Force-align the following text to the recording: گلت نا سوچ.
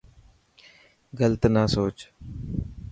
گلت 1.19 1.43
نا 1.53 1.63
سوچ. 1.73 1.97